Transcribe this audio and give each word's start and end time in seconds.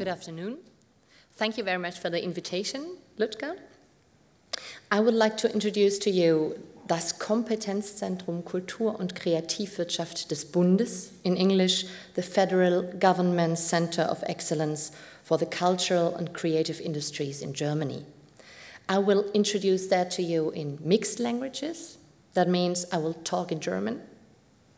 Good 0.00 0.08
afternoon. 0.08 0.56
Thank 1.34 1.58
you 1.58 1.62
very 1.62 1.76
much 1.76 1.98
for 1.98 2.08
the 2.08 2.24
invitation, 2.24 2.96
Lutke. 3.18 3.58
I 4.90 4.98
would 4.98 5.12
like 5.12 5.36
to 5.36 5.52
introduce 5.52 5.98
to 5.98 6.10
you 6.10 6.58
das 6.86 7.18
Kompetenzzentrum 7.18 8.42
Kultur 8.46 8.98
und 8.98 9.14
Kreativwirtschaft 9.14 10.30
des 10.30 10.46
Bundes, 10.46 11.10
in 11.22 11.36
English, 11.36 11.84
the 12.14 12.22
Federal 12.22 12.82
Government 12.98 13.58
Center 13.58 14.04
of 14.04 14.22
Excellence 14.22 14.90
for 15.22 15.36
the 15.36 15.44
Cultural 15.44 16.14
and 16.14 16.32
Creative 16.32 16.80
Industries 16.80 17.42
in 17.42 17.52
Germany. 17.52 18.06
I 18.88 19.00
will 19.00 19.30
introduce 19.34 19.88
that 19.88 20.10
to 20.12 20.22
you 20.22 20.50
in 20.52 20.78
mixed 20.82 21.20
languages. 21.20 21.98
That 22.32 22.48
means 22.48 22.86
I 22.90 22.96
will 22.96 23.18
talk 23.22 23.52
in 23.52 23.60
German. 23.60 24.00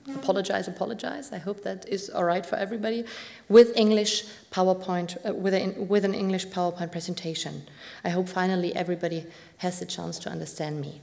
Apologize, 0.09 0.67
apologize. 0.67 1.33
I 1.33 1.39
hope 1.39 1.63
that 1.63 1.89
is 1.89 2.11
all 2.11 2.25
right 2.25 2.45
for 2.45 2.57
everybody. 2.57 3.05
With 3.49 3.77
English 3.77 4.25
PowerPoint, 4.51 5.17
uh, 5.25 5.33
with, 5.33 5.55
a, 5.55 5.75
with 5.79 6.05
an 6.05 6.15
English 6.15 6.49
PowerPoint 6.49 6.91
presentation. 6.91 7.63
I 8.05 8.11
hope 8.11 8.29
finally 8.29 8.75
everybody 8.75 9.27
has 9.59 9.79
the 9.79 9.87
chance 9.87 10.19
to 10.21 10.31
understand 10.31 10.81
me. 10.81 11.01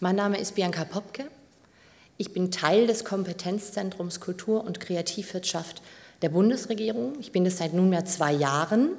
Mein 0.00 0.16
Name 0.16 0.36
ist 0.36 0.54
Bianca 0.54 0.84
Popke. 0.84 1.30
Ich 2.16 2.32
bin 2.32 2.52
Teil 2.52 2.86
des 2.86 3.04
Kompetenzzentrums 3.04 4.20
Kultur 4.20 4.64
und 4.64 4.78
Kreativwirtschaft 4.78 5.82
der 6.22 6.28
Bundesregierung. 6.28 7.18
Ich 7.18 7.32
bin 7.32 7.44
es 7.44 7.58
seit 7.58 7.72
nunmehr 7.74 8.04
zwei 8.04 8.32
Jahren 8.32 8.90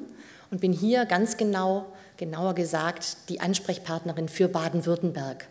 und 0.52 0.60
bin 0.60 0.74
hier 0.74 1.06
ganz 1.06 1.38
genau, 1.38 1.86
genauer 2.18 2.56
gesagt, 2.56 3.18
die 3.30 3.40
Ansprechpartnerin 3.40 4.30
für 4.30 4.48
Baden-Württemberg. 4.48 5.48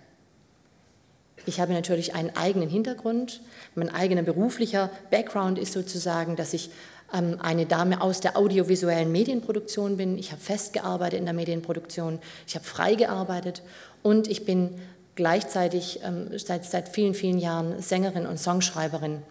Ich 1.46 1.60
habe 1.60 1.72
natürlich 1.72 2.14
einen 2.14 2.34
eigenen 2.36 2.68
Hintergrund. 2.68 3.40
Mein 3.74 3.90
eigener 3.90 4.22
beruflicher 4.22 4.90
Background 5.10 5.58
ist 5.58 5.72
sozusagen, 5.72 6.36
dass 6.36 6.54
ich 6.54 6.70
ähm, 7.12 7.38
eine 7.40 7.66
Dame 7.66 8.00
aus 8.00 8.20
der 8.20 8.36
audiovisuellen 8.36 9.12
Medienproduktion 9.12 9.96
bin. 9.96 10.18
Ich 10.18 10.32
habe 10.32 10.40
festgearbeitet 10.40 11.18
in 11.18 11.26
der 11.26 11.34
Medienproduktion, 11.34 12.18
ich 12.46 12.54
habe 12.54 12.64
frei 12.64 12.94
gearbeitet 12.94 13.62
und 14.02 14.26
ich 14.28 14.44
bin 14.44 14.80
gleichzeitig 15.14 16.00
ähm, 16.02 16.30
seit, 16.38 16.64
seit 16.64 16.88
vielen, 16.88 17.14
vielen 17.14 17.38
Jahren 17.38 17.80
Sängerin 17.80 18.26
und 18.26 18.38
Songschreiberin 18.38 19.22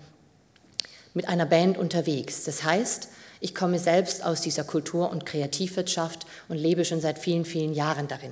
mit 1.14 1.28
einer 1.28 1.46
Band 1.46 1.78
unterwegs. 1.78 2.44
Das 2.44 2.64
heißt, 2.64 3.10
ich 3.44 3.54
komme 3.54 3.78
selbst 3.78 4.24
aus 4.24 4.40
dieser 4.40 4.64
Kultur- 4.64 5.12
und 5.12 5.26
Kreativwirtschaft 5.26 6.26
und 6.48 6.56
lebe 6.56 6.86
schon 6.86 7.02
seit 7.02 7.20
vielen, 7.20 7.44
vielen 7.44 7.74
Jahren 7.74 8.08
darin. 8.08 8.32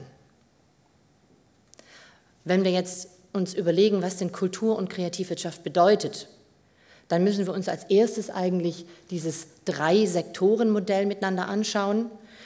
Wenn 2.45 2.63
wir 2.63 2.71
jetzt 2.71 3.09
uns 3.33 3.53
überlegen, 3.53 4.01
was 4.01 4.15
denn 4.15 4.31
Kultur- 4.31 4.77
und 4.77 4.89
Kreativwirtschaft 4.89 5.63
bedeutet, 5.63 6.29
dann 7.09 7.25
müssen 7.25 7.45
wir 7.45 7.53
uns 7.53 7.67
als 7.67 7.83
erstes 7.89 8.29
eigentlich 8.29 8.85
dieses 9.09 9.47
Drei-Sektoren-Modell 9.65 11.05
miteinander 11.05 11.49
anschauen. 11.49 12.05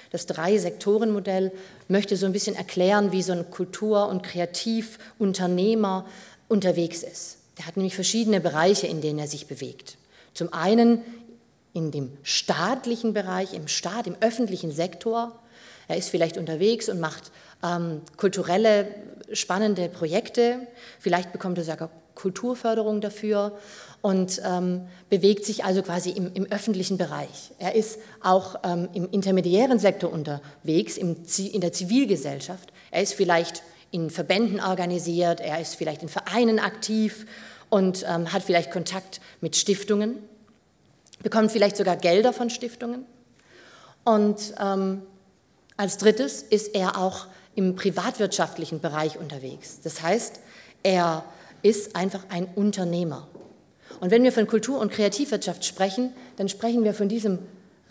Das 0.09 0.25
Drei-Sektoren-Modell 0.25 1.51
möchte 1.87 2.17
so 2.17 2.25
ein 2.25 2.33
bisschen 2.33 2.55
erklären, 2.55 3.11
wie 3.11 3.21
so 3.21 3.33
ein 3.33 3.51
Kultur- 3.51 4.09
und 4.09 4.23
Kreativunternehmer 4.23 6.07
unterwegs 6.47 7.03
ist. 7.03 7.37
Der 7.59 7.67
hat 7.67 7.77
nämlich 7.77 7.93
verschiedene 7.93 8.41
Bereiche, 8.41 8.87
in 8.87 9.01
denen 9.01 9.19
er 9.19 9.27
sich 9.27 9.45
bewegt. 9.45 9.97
Zum 10.33 10.51
einen 10.51 11.03
in 11.75 11.91
dem 11.91 12.17
staatlichen 12.23 13.13
Bereich, 13.13 13.53
im 13.53 13.67
Staat, 13.67 14.07
im 14.07 14.15
öffentlichen 14.21 14.71
Sektor. 14.71 15.37
Er 15.89 15.97
ist 15.97 16.09
vielleicht 16.09 16.37
unterwegs 16.37 16.87
und 16.87 16.99
macht 17.01 17.31
ähm, 17.61 18.01
kulturelle, 18.15 18.87
spannende 19.33 19.89
Projekte. 19.89 20.67
Vielleicht 20.99 21.33
bekommt 21.33 21.57
er 21.57 21.65
sogar 21.65 21.89
Kulturförderung 22.15 23.01
dafür 23.01 23.57
und 24.01 24.41
ähm, 24.45 24.87
bewegt 25.09 25.43
sich 25.43 25.65
also 25.65 25.81
quasi 25.81 26.11
im, 26.11 26.31
im, 26.33 26.45
öffentlichen 26.49 26.97
Bereich. 26.97 27.51
Er 27.59 27.75
ist 27.75 27.99
auch 28.21 28.55
ähm, 28.63 28.87
im 28.93 29.11
intermediären 29.11 29.77
Sektor 29.77 30.13
unterwegs, 30.13 30.95
im, 30.95 31.17
in 31.51 31.59
der 31.59 31.73
Zivilgesellschaft. 31.73 32.71
Er 32.91 33.01
ist 33.01 33.13
vielleicht 33.13 33.63
in 33.91 34.09
Verbänden 34.09 34.61
organisiert, 34.61 35.41
er 35.41 35.59
ist 35.59 35.75
vielleicht 35.75 36.03
in 36.03 36.09
Vereinen 36.09 36.59
aktiv 36.59 37.25
und 37.69 38.05
ähm, 38.07 38.31
hat 38.31 38.43
vielleicht 38.43 38.71
Kontakt 38.71 39.19
mit 39.41 39.57
Stiftungen, 39.57 40.19
bekommt 41.23 41.51
vielleicht 41.51 41.77
sogar 41.77 41.95
Gelder 41.95 42.33
von 42.33 42.49
Stiftungen. 42.49 43.05
Und 44.03 44.53
ähm, 44.59 45.01
als 45.77 45.97
drittes 45.97 46.41
ist 46.41 46.75
er 46.75 46.97
auch 46.97 47.27
im 47.55 47.75
privatwirtschaftlichen 47.75 48.79
Bereich 48.79 49.17
unterwegs. 49.17 49.79
Das 49.81 50.01
heißt, 50.01 50.39
er 50.83 51.23
ist 51.61 51.95
einfach 51.95 52.23
ein 52.29 52.45
Unternehmer. 52.55 53.27
Und 53.99 54.11
wenn 54.11 54.23
wir 54.23 54.31
von 54.31 54.45
Kultur- 54.45 54.79
und 54.79 54.91
Kreativwirtschaft 54.91 55.65
sprechen, 55.65 56.13
dann 56.35 56.49
sprechen 56.49 56.83
wir 56.83 56.93
von 56.93 57.09
diesem 57.09 57.39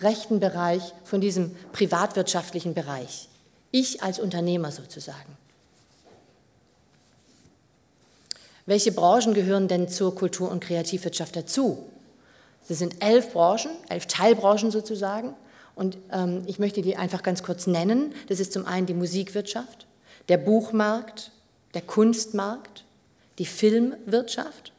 rechten 0.00 0.38
Bereich, 0.38 0.82
von 1.04 1.20
diesem 1.20 1.56
privatwirtschaftlichen 1.72 2.74
Bereich. 2.74 3.28
Ich 3.70 4.02
als 4.02 4.18
Unternehmer 4.18 4.70
sozusagen. 4.70 5.36
Welche 8.66 8.92
Branchen 8.92 9.34
gehören 9.34 9.68
denn 9.68 9.88
zur 9.88 10.14
Kultur- 10.14 10.50
und 10.50 10.62
Kreativwirtschaft 10.62 11.36
dazu? 11.36 11.90
Das 12.68 12.78
sind 12.78 13.02
elf 13.02 13.32
Branchen, 13.32 13.70
elf 13.88 14.06
Teilbranchen 14.06 14.70
sozusagen. 14.70 15.34
Und 15.74 15.98
ähm, 16.12 16.42
ich 16.46 16.58
möchte 16.58 16.82
die 16.82 16.96
einfach 16.96 17.22
ganz 17.22 17.42
kurz 17.42 17.66
nennen. 17.66 18.14
Das 18.28 18.40
ist 18.40 18.52
zum 18.52 18.66
einen 18.66 18.86
die 18.86 18.94
Musikwirtschaft, 18.94 19.86
der 20.28 20.38
Buchmarkt, 20.38 21.30
der 21.74 21.82
Kunstmarkt, 21.82 22.84
die 23.38 23.46
Filmwirtschaft, 23.46 24.72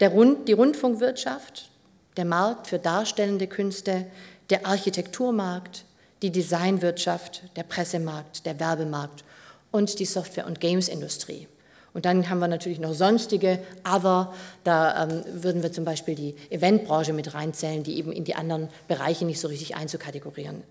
der 0.00 0.10
Rund, 0.10 0.46
die 0.48 0.52
Rundfunkwirtschaft, 0.52 1.70
der 2.16 2.26
Markt 2.26 2.66
für 2.66 2.78
darstellende 2.78 3.46
Künste, 3.46 4.06
der 4.50 4.66
Architekturmarkt, 4.66 5.84
die 6.22 6.30
Designwirtschaft, 6.30 7.42
der 7.56 7.62
Pressemarkt, 7.62 8.46
der 8.46 8.60
Werbemarkt 8.60 9.24
und 9.70 9.98
die 9.98 10.06
Software- 10.06 10.46
und 10.46 10.60
Gamesindustrie. 10.60 11.48
Und 11.96 12.04
dann 12.04 12.28
haben 12.28 12.40
wir 12.40 12.46
natürlich 12.46 12.78
noch 12.78 12.92
sonstige 12.92 13.58
Other. 13.82 14.30
Da 14.64 15.04
ähm, 15.04 15.24
würden 15.42 15.62
wir 15.62 15.72
zum 15.72 15.86
Beispiel 15.86 16.14
die 16.14 16.34
Eventbranche 16.50 17.14
mit 17.14 17.32
reinzählen, 17.32 17.84
die 17.84 17.96
eben 17.96 18.12
in 18.12 18.24
die 18.24 18.34
anderen 18.34 18.68
Bereiche 18.86 19.24
nicht 19.24 19.40
so 19.40 19.48
richtig 19.48 19.76
einzukategorisieren 19.76 20.62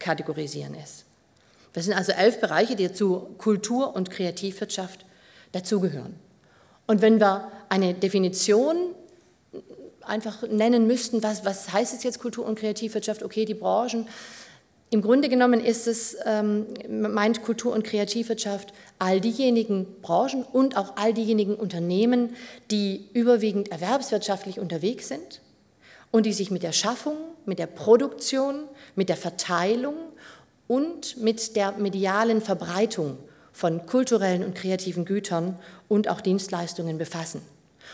kategorisieren 0.00 0.74
ist. 0.74 1.04
Das 1.72 1.84
sind 1.84 1.94
also 1.94 2.10
elf 2.10 2.40
Bereiche, 2.40 2.74
die 2.74 2.92
zu 2.92 3.28
Kultur- 3.38 3.94
und 3.94 4.10
Kreativwirtschaft 4.10 5.06
dazugehören. 5.52 6.16
Und 6.88 7.00
wenn 7.00 7.20
wir 7.20 7.52
eine 7.68 7.94
Definition 7.94 8.76
einfach 10.00 10.42
nennen 10.42 10.88
müssten, 10.88 11.22
was, 11.22 11.44
was 11.44 11.72
heißt 11.72 11.94
es 11.94 12.02
jetzt 12.02 12.18
Kultur- 12.18 12.44
und 12.44 12.58
Kreativwirtschaft? 12.58 13.22
Okay, 13.22 13.44
die 13.44 13.54
Branchen 13.54 14.08
im 14.92 15.00
Grunde 15.00 15.30
genommen 15.30 15.64
ist 15.64 15.88
es, 15.88 16.18
ähm, 16.26 16.66
meint 16.86 17.42
Kultur- 17.42 17.72
und 17.72 17.82
Kreativwirtschaft 17.82 18.74
all 18.98 19.22
diejenigen 19.22 19.86
Branchen 20.02 20.44
und 20.44 20.76
auch 20.76 20.96
all 20.96 21.14
diejenigen 21.14 21.54
Unternehmen, 21.54 22.36
die 22.70 23.08
überwiegend 23.14 23.72
erwerbswirtschaftlich 23.72 24.60
unterwegs 24.60 25.08
sind 25.08 25.40
und 26.10 26.26
die 26.26 26.34
sich 26.34 26.50
mit 26.50 26.62
der 26.62 26.72
Schaffung, 26.72 27.16
mit 27.46 27.58
der 27.58 27.68
Produktion, 27.68 28.64
mit 28.94 29.08
der 29.08 29.16
Verteilung 29.16 29.94
und 30.68 31.16
mit 31.16 31.56
der 31.56 31.72
medialen 31.72 32.42
Verbreitung 32.42 33.16
von 33.50 33.86
kulturellen 33.86 34.44
und 34.44 34.54
kreativen 34.54 35.06
Gütern 35.06 35.58
und 35.88 36.08
auch 36.08 36.20
Dienstleistungen 36.20 36.98
befassen. 36.98 37.40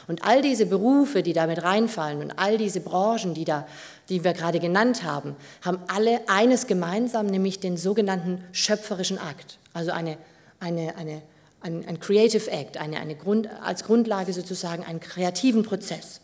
Und 0.06 0.24
all 0.24 0.42
diese 0.42 0.66
Berufe, 0.66 1.22
die 1.22 1.32
damit 1.32 1.62
reinfallen 1.62 2.20
und 2.20 2.38
all 2.38 2.58
diese 2.58 2.80
Branchen, 2.80 3.34
die, 3.34 3.44
da, 3.44 3.66
die 4.08 4.24
wir 4.24 4.32
gerade 4.32 4.60
genannt 4.60 5.02
haben, 5.02 5.36
haben 5.62 5.80
alle 5.88 6.20
eines 6.28 6.66
gemeinsam, 6.66 7.26
nämlich 7.26 7.60
den 7.60 7.76
sogenannten 7.76 8.44
schöpferischen 8.52 9.18
Akt, 9.18 9.58
also 9.74 9.90
eine, 9.90 10.16
eine, 10.60 10.96
eine, 10.96 11.22
ein, 11.60 11.86
ein 11.86 12.00
Creative 12.00 12.50
Act, 12.50 12.76
eine, 12.76 12.98
eine 13.00 13.16
Grund, 13.16 13.48
als 13.62 13.84
Grundlage 13.84 14.32
sozusagen 14.32 14.84
einen 14.84 15.00
kreativen 15.00 15.62
Prozess. 15.62 16.20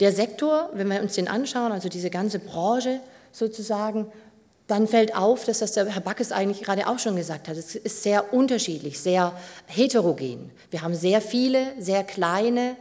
Der 0.00 0.12
Sektor, 0.12 0.70
wenn 0.74 0.88
wir 0.88 1.00
uns 1.00 1.14
den 1.14 1.28
anschauen, 1.28 1.72
also 1.72 1.88
diese 1.88 2.10
ganze 2.10 2.38
Branche 2.38 3.00
sozusagen, 3.32 4.06
dann 4.66 4.88
fällt 4.88 5.14
auf, 5.16 5.44
dass 5.44 5.60
das 5.60 5.72
der 5.72 5.86
Herr 5.86 6.00
Backes 6.00 6.32
eigentlich 6.32 6.62
gerade 6.62 6.88
auch 6.88 6.98
schon 6.98 7.16
gesagt 7.16 7.48
hat. 7.48 7.56
Es 7.56 7.76
ist 7.76 8.02
sehr 8.02 8.34
unterschiedlich, 8.34 8.98
sehr 9.00 9.32
heterogen. 9.66 10.50
Wir 10.70 10.82
haben 10.82 10.94
sehr 10.94 11.20
viele, 11.20 11.72
sehr 11.78 12.02
kleine, 12.02 12.76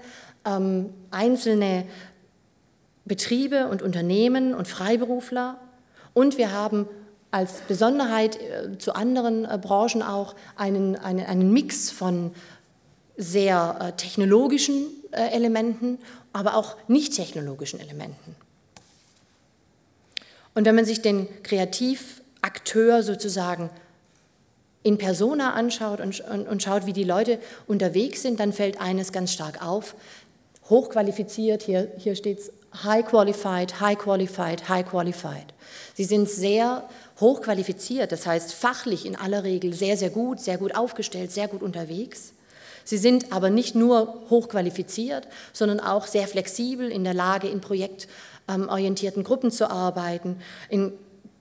ähm, 0.45 0.93
einzelne 1.11 1.85
Betriebe 3.05 3.67
und 3.67 3.83
Unternehmen 3.83 4.55
und 4.55 4.67
Freiberufler. 4.67 5.59
Und 6.13 6.37
wir 6.37 6.51
haben 6.51 6.87
als 7.29 7.61
Besonderheit 7.67 8.39
äh, 8.41 8.77
zu 8.79 8.95
anderen 8.95 9.45
äh, 9.45 9.59
Branchen 9.61 10.01
auch 10.01 10.35
einen, 10.55 10.95
einen, 10.95 11.25
einen 11.25 11.51
Mix 11.51 11.91
von 11.91 12.31
sehr 13.17 13.77
äh, 13.79 13.91
technologischen 13.91 14.87
äh, 15.11 15.29
Elementen, 15.31 15.99
aber 16.33 16.55
auch 16.55 16.75
nicht 16.87 17.15
technologischen 17.15 17.79
Elementen. 17.79 18.35
Und 20.55 20.65
wenn 20.65 20.75
man 20.75 20.85
sich 20.85 21.01
den 21.01 21.27
Kreativakteur 21.43 23.03
sozusagen 23.03 23.69
in 24.81 24.97
persona 24.97 25.53
anschaut 25.53 25.99
und, 25.99 26.21
und, 26.21 26.47
und, 26.47 26.63
schaut, 26.63 26.85
wie 26.85 26.93
die 26.93 27.03
Leute 27.03 27.39
unterwegs 27.67 28.21
sind, 28.21 28.39
dann 28.39 28.53
fällt 28.53 28.79
eines 28.79 29.11
ganz 29.11 29.33
stark 29.33 29.65
auf. 29.65 29.95
hochqualifiziert, 30.69 31.63
hier, 31.63 31.91
hier 31.97 32.15
steht 32.15 32.39
es 32.39 32.51
high 32.83 33.05
qualified, 33.05 33.79
high 33.79 33.97
qualified, 33.97 34.69
high 34.69 34.85
qualified. 34.85 35.53
Sie 35.93 36.03
sind 36.03 36.29
sehr 36.29 36.87
hochqualifiziert, 37.19 38.11
das 38.11 38.25
heißt 38.25 38.53
fachlich 38.53 39.05
in 39.05 39.15
aller 39.15 39.43
Regel 39.43 39.73
sehr, 39.73 39.97
sehr 39.97 40.09
gut, 40.09 40.39
sehr 40.39 40.57
gut 40.57 40.75
aufgestellt, 40.75 41.31
sehr 41.31 41.47
gut 41.47 41.61
unterwegs. 41.61 42.34
Sie 42.85 42.97
sind 42.97 43.33
aber 43.33 43.49
nicht 43.49 43.75
nur 43.75 44.21
hochqualifiziert, 44.29 45.27
sondern 45.51 45.81
auch 45.81 46.07
sehr 46.07 46.27
flexibel 46.27 46.89
in 46.89 47.03
der 47.03 47.15
Lage, 47.15 47.49
in 47.49 47.59
projektorientierten 47.59 49.23
Gruppen 49.23 49.51
zu 49.51 49.69
arbeiten, 49.69 50.37
in 50.69 50.93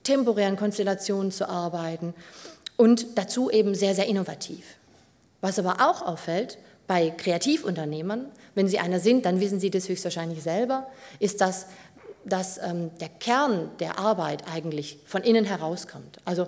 temporären 0.03 0.57
Konstellationen 0.57 1.31
zu 1.31 1.47
arbeiten 1.47 2.13
und 2.77 3.17
dazu 3.17 3.49
eben 3.49 3.75
sehr, 3.75 3.95
sehr 3.95 4.07
innovativ. 4.07 4.65
Was 5.41 5.59
aber 5.59 5.75
auch 5.87 6.01
auffällt 6.01 6.57
bei 6.87 7.11
Kreativunternehmern, 7.11 8.25
wenn 8.55 8.67
Sie 8.67 8.79
einer 8.79 8.99
sind, 8.99 9.25
dann 9.25 9.39
wissen 9.39 9.59
Sie 9.59 9.69
das 9.69 9.87
höchstwahrscheinlich 9.87 10.41
selber, 10.41 10.87
ist, 11.19 11.41
dass, 11.41 11.67
dass 12.25 12.57
ähm, 12.57 12.91
der 12.99 13.09
Kern 13.09 13.69
der 13.79 13.99
Arbeit 13.99 14.43
eigentlich 14.51 14.97
von 15.05 15.23
innen 15.23 15.45
herauskommt. 15.45 16.19
Also 16.25 16.47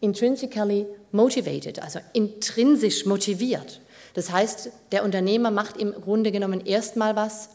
intrinsically 0.00 0.86
motivated, 1.12 1.82
also 1.82 1.98
intrinsisch 2.12 3.06
motiviert. 3.06 3.80
Das 4.14 4.30
heißt, 4.30 4.70
der 4.92 5.04
Unternehmer 5.04 5.50
macht 5.50 5.76
im 5.76 5.92
Grunde 5.92 6.32
genommen 6.32 6.64
erstmal 6.64 7.16
was, 7.16 7.50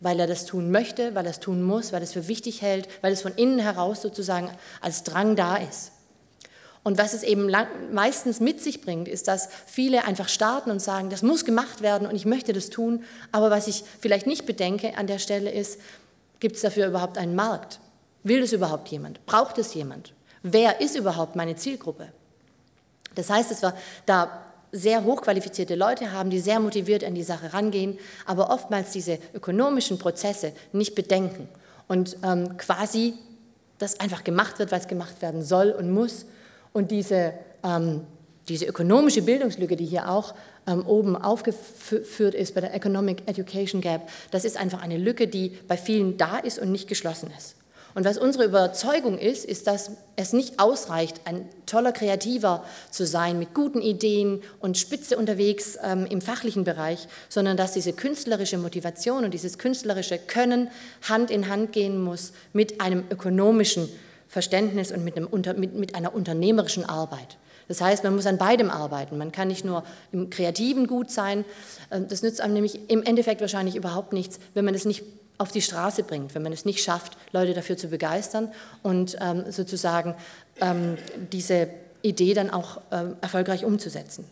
weil 0.00 0.20
er 0.20 0.26
das 0.26 0.46
tun 0.46 0.70
möchte, 0.70 1.14
weil 1.14 1.26
er 1.26 1.32
es 1.32 1.40
tun 1.40 1.62
muss, 1.62 1.92
weil 1.92 2.00
er 2.00 2.04
es 2.04 2.12
für 2.12 2.28
wichtig 2.28 2.62
hält, 2.62 2.88
weil 3.02 3.12
es 3.12 3.22
von 3.22 3.34
innen 3.34 3.58
heraus 3.58 4.02
sozusagen 4.02 4.50
als 4.80 5.02
Drang 5.02 5.34
da 5.34 5.56
ist. 5.56 5.92
Und 6.84 6.96
was 6.96 7.12
es 7.12 7.22
eben 7.22 7.52
meistens 7.92 8.40
mit 8.40 8.62
sich 8.62 8.80
bringt, 8.80 9.08
ist, 9.08 9.28
dass 9.28 9.48
viele 9.66 10.04
einfach 10.04 10.28
starten 10.28 10.70
und 10.70 10.80
sagen, 10.80 11.10
das 11.10 11.22
muss 11.22 11.44
gemacht 11.44 11.82
werden 11.82 12.06
und 12.06 12.14
ich 12.14 12.24
möchte 12.24 12.52
das 12.52 12.70
tun. 12.70 13.04
Aber 13.32 13.50
was 13.50 13.66
ich 13.66 13.84
vielleicht 14.00 14.26
nicht 14.26 14.46
bedenke 14.46 14.96
an 14.96 15.06
der 15.06 15.18
Stelle 15.18 15.50
ist, 15.50 15.80
gibt 16.40 16.56
es 16.56 16.62
dafür 16.62 16.86
überhaupt 16.86 17.18
einen 17.18 17.34
Markt? 17.34 17.80
Will 18.22 18.40
das 18.40 18.52
überhaupt 18.52 18.88
jemand? 18.88 19.24
Braucht 19.26 19.58
es 19.58 19.74
jemand? 19.74 20.14
Wer 20.42 20.80
ist 20.80 20.96
überhaupt 20.96 21.36
meine 21.36 21.56
Zielgruppe? 21.56 22.12
Das 23.14 23.28
heißt, 23.28 23.50
dass 23.50 23.62
wir 23.62 23.74
da 24.06 24.47
sehr 24.72 25.04
hochqualifizierte 25.04 25.74
Leute 25.74 26.12
haben, 26.12 26.30
die 26.30 26.40
sehr 26.40 26.60
motiviert 26.60 27.04
an 27.04 27.14
die 27.14 27.22
Sache 27.22 27.52
rangehen, 27.52 27.98
aber 28.26 28.50
oftmals 28.50 28.92
diese 28.92 29.18
ökonomischen 29.34 29.98
Prozesse 29.98 30.52
nicht 30.72 30.94
bedenken 30.94 31.48
und 31.88 32.16
ähm, 32.22 32.56
quasi 32.58 33.14
das 33.78 34.00
einfach 34.00 34.24
gemacht 34.24 34.58
wird, 34.58 34.72
weil 34.72 34.80
es 34.80 34.88
gemacht 34.88 35.22
werden 35.22 35.42
soll 35.42 35.70
und 35.70 35.92
muss. 35.92 36.26
Und 36.72 36.90
diese, 36.90 37.32
ähm, 37.64 38.02
diese 38.48 38.66
ökonomische 38.66 39.22
Bildungslücke, 39.22 39.76
die 39.76 39.86
hier 39.86 40.10
auch 40.10 40.34
ähm, 40.66 40.86
oben 40.86 41.16
aufgeführt 41.16 42.34
ist 42.34 42.54
bei 42.54 42.60
der 42.60 42.74
Economic 42.74 43.22
Education 43.26 43.80
Gap, 43.80 44.08
das 44.30 44.44
ist 44.44 44.56
einfach 44.56 44.82
eine 44.82 44.98
Lücke, 44.98 45.28
die 45.28 45.50
bei 45.66 45.76
vielen 45.76 46.16
da 46.18 46.38
ist 46.38 46.58
und 46.58 46.72
nicht 46.72 46.88
geschlossen 46.88 47.30
ist. 47.36 47.57
Und 47.98 48.04
was 48.04 48.16
unsere 48.16 48.44
Überzeugung 48.44 49.18
ist, 49.18 49.44
ist, 49.44 49.66
dass 49.66 49.90
es 50.14 50.32
nicht 50.32 50.60
ausreicht, 50.60 51.22
ein 51.24 51.48
toller 51.66 51.90
Kreativer 51.90 52.62
zu 52.92 53.04
sein 53.04 53.40
mit 53.40 53.54
guten 53.54 53.82
Ideen 53.82 54.40
und 54.60 54.78
spitze 54.78 55.18
unterwegs 55.18 55.76
ähm, 55.82 56.06
im 56.06 56.20
fachlichen 56.20 56.62
Bereich, 56.62 57.08
sondern 57.28 57.56
dass 57.56 57.72
diese 57.72 57.92
künstlerische 57.92 58.56
Motivation 58.56 59.24
und 59.24 59.34
dieses 59.34 59.58
künstlerische 59.58 60.16
Können 60.16 60.70
Hand 61.08 61.32
in 61.32 61.48
Hand 61.48 61.72
gehen 61.72 62.00
muss 62.00 62.32
mit 62.52 62.80
einem 62.80 63.02
ökonomischen 63.10 63.88
Verständnis 64.28 64.92
und 64.92 65.02
mit, 65.02 65.16
einem, 65.16 65.28
mit, 65.56 65.74
mit 65.74 65.96
einer 65.96 66.14
unternehmerischen 66.14 66.84
Arbeit. 66.84 67.36
Das 67.66 67.80
heißt, 67.80 68.04
man 68.04 68.14
muss 68.14 68.26
an 68.26 68.38
beidem 68.38 68.70
arbeiten. 68.70 69.18
Man 69.18 69.32
kann 69.32 69.48
nicht 69.48 69.64
nur 69.64 69.82
im 70.12 70.30
Kreativen 70.30 70.86
gut 70.86 71.10
sein. 71.10 71.44
Ähm, 71.90 72.06
das 72.08 72.22
nützt 72.22 72.42
einem 72.42 72.54
nämlich 72.54 72.78
im 72.90 73.02
Endeffekt 73.02 73.40
wahrscheinlich 73.40 73.74
überhaupt 73.74 74.12
nichts, 74.12 74.38
wenn 74.54 74.64
man 74.64 74.76
es 74.76 74.84
nicht 74.84 75.02
auf 75.38 75.52
die 75.52 75.62
Straße 75.62 76.02
bringt, 76.02 76.34
wenn 76.34 76.42
man 76.42 76.52
es 76.52 76.64
nicht 76.64 76.82
schafft, 76.82 77.16
Leute 77.32 77.54
dafür 77.54 77.76
zu 77.76 77.88
begeistern 77.88 78.52
und 78.82 79.16
ähm, 79.20 79.50
sozusagen 79.50 80.14
ähm, 80.60 80.98
diese 81.32 81.68
Idee 82.02 82.34
dann 82.34 82.50
auch 82.50 82.80
ähm, 82.90 83.16
erfolgreich 83.20 83.64
umzusetzen. 83.64 84.24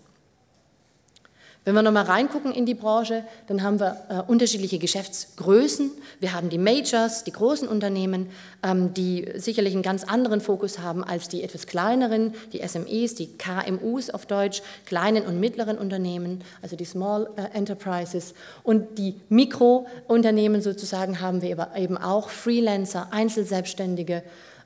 Wenn 1.66 1.74
wir 1.74 1.82
nochmal 1.82 2.04
reingucken 2.04 2.52
in 2.52 2.64
die 2.64 2.74
Branche, 2.74 3.24
dann 3.48 3.64
haben 3.64 3.80
wir 3.80 3.96
äh, 4.08 4.22
unterschiedliche 4.30 4.78
Geschäftsgrößen. 4.78 5.90
Wir 6.20 6.32
haben 6.32 6.48
die 6.48 6.58
Majors, 6.58 7.24
die 7.24 7.32
großen 7.32 7.66
Unternehmen, 7.66 8.28
ähm, 8.62 8.94
die 8.94 9.28
sicherlich 9.34 9.74
einen 9.74 9.82
ganz 9.82 10.04
anderen 10.04 10.40
Fokus 10.40 10.78
haben 10.78 11.02
als 11.02 11.26
die 11.26 11.42
etwas 11.42 11.66
kleineren, 11.66 12.34
die 12.52 12.64
SMEs, 12.64 13.16
die 13.16 13.36
KMUs 13.36 14.10
auf 14.10 14.26
Deutsch, 14.26 14.62
kleinen 14.84 15.26
und 15.26 15.40
mittleren 15.40 15.76
Unternehmen, 15.76 16.44
also 16.62 16.76
die 16.76 16.84
Small 16.84 17.28
äh, 17.34 17.56
Enterprises. 17.58 18.34
Und 18.62 18.96
die 18.96 19.16
Mikrounternehmen 19.28 20.62
sozusagen 20.62 21.20
haben 21.20 21.42
wir 21.42 21.70
eben 21.76 21.98
auch 21.98 22.28
Freelancer, 22.28 23.08
Einzelselbstständige, 23.10 24.22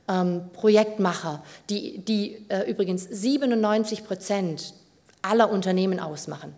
ähm, 0.06 0.50
Projektmacher, 0.52 1.42
die, 1.70 2.04
die 2.04 2.44
äh, 2.48 2.70
übrigens 2.70 3.04
97 3.10 4.04
Prozent 4.04 4.74
aller 5.22 5.50
Unternehmen 5.50 5.98
ausmachen 5.98 6.54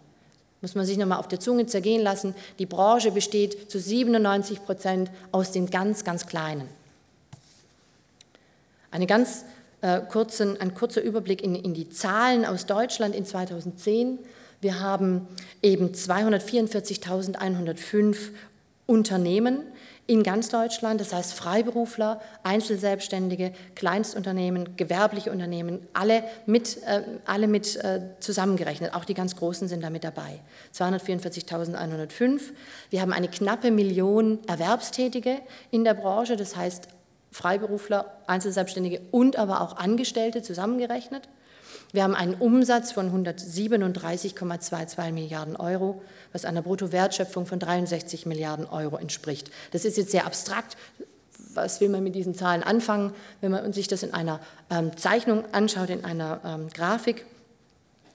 muss 0.62 0.74
man 0.74 0.86
sich 0.86 0.96
nochmal 0.96 1.18
auf 1.18 1.28
der 1.28 1.40
Zunge 1.40 1.66
zergehen 1.66 2.02
lassen, 2.02 2.34
die 2.58 2.64
Branche 2.66 3.10
besteht 3.10 3.70
zu 3.70 3.78
97 3.78 4.64
Prozent 4.64 5.10
aus 5.32 5.50
den 5.50 5.68
ganz, 5.68 6.04
ganz 6.04 6.26
Kleinen. 6.26 6.68
Eine 8.92 9.06
ganz, 9.06 9.44
äh, 9.80 10.00
kurzen, 10.00 10.60
ein 10.60 10.74
kurzer 10.74 11.02
Überblick 11.02 11.42
in, 11.42 11.56
in 11.56 11.74
die 11.74 11.90
Zahlen 11.90 12.46
aus 12.46 12.66
Deutschland 12.66 13.16
in 13.16 13.26
2010. 13.26 14.20
Wir 14.60 14.78
haben 14.80 15.26
eben 15.62 15.92
244.105 15.92 18.16
Unternehmen 18.86 19.62
in 20.06 20.22
ganz 20.22 20.48
Deutschland, 20.48 21.00
das 21.00 21.12
heißt 21.12 21.32
Freiberufler, 21.32 22.20
Einzelselbstständige, 22.42 23.52
Kleinstunternehmen, 23.76 24.76
gewerbliche 24.76 25.30
Unternehmen, 25.30 25.86
alle 25.92 26.24
mit, 26.46 26.82
äh, 26.84 27.02
alle 27.24 27.46
mit 27.46 27.76
äh, 27.76 28.00
zusammengerechnet. 28.18 28.94
Auch 28.94 29.04
die 29.04 29.14
ganz 29.14 29.36
Großen 29.36 29.68
sind 29.68 29.82
damit 29.82 30.02
dabei. 30.04 30.40
244.105. 30.74 32.40
Wir 32.90 33.00
haben 33.00 33.12
eine 33.12 33.28
knappe 33.28 33.70
Million 33.70 34.40
Erwerbstätige 34.48 35.38
in 35.70 35.84
der 35.84 35.94
Branche, 35.94 36.36
das 36.36 36.56
heißt 36.56 36.88
Freiberufler, 37.30 38.18
Einzelselbstständige 38.26 39.00
und 39.12 39.36
aber 39.36 39.60
auch 39.60 39.76
Angestellte 39.76 40.42
zusammengerechnet. 40.42 41.28
Wir 41.92 42.04
haben 42.04 42.14
einen 42.14 42.34
Umsatz 42.34 42.90
von 42.90 43.24
137,22 43.24 45.12
Milliarden 45.12 45.56
Euro, 45.56 46.00
was 46.32 46.46
einer 46.46 46.62
Bruttowertschöpfung 46.62 47.44
von 47.44 47.58
63 47.58 48.24
Milliarden 48.24 48.66
Euro 48.66 48.96
entspricht. 48.96 49.50
Das 49.72 49.84
ist 49.84 49.98
jetzt 49.98 50.10
sehr 50.10 50.24
abstrakt. 50.24 50.78
Was 51.54 51.82
will 51.82 51.90
man 51.90 52.02
mit 52.02 52.14
diesen 52.14 52.34
Zahlen 52.34 52.62
anfangen, 52.62 53.12
wenn 53.42 53.50
man 53.50 53.74
sich 53.74 53.88
das 53.88 54.02
in 54.02 54.14
einer 54.14 54.40
ähm, 54.70 54.96
Zeichnung 54.96 55.44
anschaut, 55.52 55.90
in 55.90 56.04
einer 56.04 56.40
ähm, 56.44 56.68
Grafik? 56.72 57.26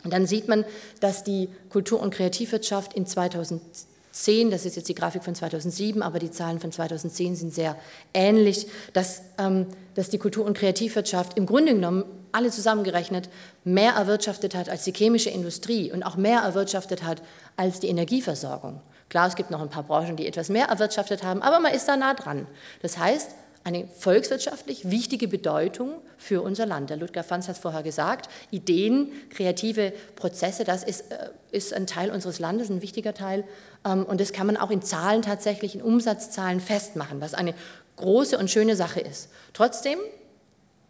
dann 0.03 0.25
sieht 0.25 0.48
man, 0.48 0.63
dass 1.01 1.25
die 1.25 1.50
Kultur- 1.69 2.00
und 2.00 2.13
Kreativwirtschaft 2.13 2.93
in 2.93 3.05
2010, 3.05 4.51
das 4.51 4.65
ist 4.65 4.77
jetzt 4.77 4.88
die 4.88 4.96
Grafik 4.96 5.24
von 5.24 5.36
2007, 5.36 6.01
aber 6.01 6.19
die 6.19 6.31
Zahlen 6.31 6.60
von 6.60 6.72
2010 6.72 7.36
sind 7.36 7.53
sehr 7.53 7.75
ähnlich, 8.13 8.67
dass, 8.93 9.22
ähm, 9.38 9.65
dass 9.96 10.10
die 10.10 10.17
Kultur- 10.17 10.46
und 10.46 10.57
Kreativwirtschaft 10.57 11.38
im 11.38 11.46
Grunde 11.46 11.74
genommen 11.74 12.05
alle 12.31 12.51
zusammengerechnet, 12.51 13.29
mehr 13.63 13.93
erwirtschaftet 13.93 14.55
hat 14.55 14.69
als 14.69 14.84
die 14.84 14.93
chemische 14.93 15.29
Industrie 15.29 15.91
und 15.91 16.03
auch 16.03 16.15
mehr 16.15 16.41
erwirtschaftet 16.41 17.03
hat 17.03 17.22
als 17.55 17.79
die 17.79 17.88
Energieversorgung. 17.88 18.81
Klar, 19.10 19.27
es 19.27 19.36
gibt 19.36 19.51
noch 19.51 19.62
ein 19.62 19.69
paar 19.69 19.84
Branchen, 19.84 20.17
die 20.17 20.27
etwas 20.27 20.50
mehr 20.50 20.67
erwirtschaftet 20.67 21.24
haben, 21.24 21.41
aber 21.41 21.60
man 21.60 21.74
ist 21.74 21.88
da 21.88 21.96
nah 21.96 22.13
dran. 22.13 22.48
Das 22.81 22.98
heißt, 22.98 23.31
eine 23.63 23.86
volkswirtschaftlich 23.88 24.89
wichtige 24.89 25.27
Bedeutung 25.27 25.96
für 26.17 26.41
unser 26.41 26.65
Land. 26.65 26.89
Der 26.89 26.96
Ludger 26.96 27.24
Franz 27.24 27.50
hat 27.50 27.55
es 27.55 27.62
vorher 27.62 27.84
gesagt, 27.84 28.29
Ideen, 28.50 29.12
kreative 29.29 29.91
Prozesse, 30.15 30.63
das 30.63 30.84
ist, 30.84 31.12
äh, 31.12 31.29
ist 31.51 31.74
ein 31.74 31.86
Teil 31.86 32.12
unseres 32.12 32.39
Landes, 32.39 32.69
ein 32.69 32.81
wichtiger 32.81 33.13
Teil. 33.13 33.43
Ähm, 33.86 34.05
und 34.05 34.22
das 34.22 34.31
kann 34.31 34.48
man 34.48 34.55
auch 34.55 34.72
in 34.72 34.81
Zahlen 34.81 35.22
tatsächlich, 35.22 35.75
in 35.75 35.81
Umsatzzahlen 35.81 36.62
festmachen, 36.62 37.19
was 37.19 37.34
eine 37.34 37.53
große 37.98 38.38
und 38.38 38.50
schöne 38.50 38.77
Sache 38.77 39.01
ist. 39.01 39.29
Trotzdem 39.51 40.00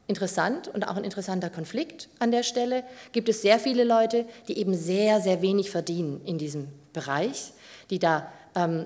interessant 0.08 0.68
und 0.70 0.88
auch 0.88 0.96
ein 0.96 1.04
interessanter 1.04 1.50
Konflikt 1.50 2.10
an 2.20 2.32
der 2.32 2.44
Stelle. 2.44 2.84
Gibt 3.12 3.30
es 3.30 3.42
sehr 3.42 3.60
viele 3.60 3.84
Leute, 3.84 4.26
die 4.48 4.58
eben 4.58 4.74
sehr, 4.74 5.22
sehr 5.22 5.42
wenig 5.42 5.70
verdienen 5.70 6.22
in 6.26 6.38
diesem 6.38 6.70
Bereich, 6.94 7.52
die 7.90 8.00
da 8.00 8.32
ähm, 8.56 8.86